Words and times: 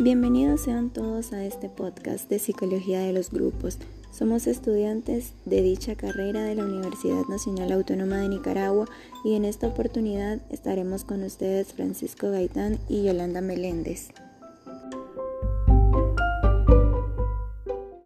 Bienvenidos 0.00 0.60
sean 0.60 0.90
todos 0.90 1.32
a 1.32 1.44
este 1.44 1.68
podcast 1.68 2.30
de 2.30 2.38
Psicología 2.38 3.00
de 3.00 3.12
los 3.12 3.32
Grupos. 3.32 3.78
Somos 4.12 4.46
estudiantes 4.46 5.32
de 5.44 5.60
dicha 5.60 5.96
carrera 5.96 6.44
de 6.44 6.54
la 6.54 6.64
Universidad 6.64 7.24
Nacional 7.28 7.72
Autónoma 7.72 8.18
de 8.18 8.28
Nicaragua 8.28 8.86
y 9.24 9.34
en 9.34 9.44
esta 9.44 9.66
oportunidad 9.66 10.38
estaremos 10.50 11.02
con 11.02 11.24
ustedes 11.24 11.72
Francisco 11.72 12.30
Gaitán 12.30 12.78
y 12.88 13.02
Yolanda 13.02 13.40
Meléndez. 13.40 14.10